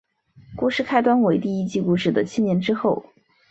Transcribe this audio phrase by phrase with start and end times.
[0.55, 3.05] 故事开端为第一季故事的七年之后。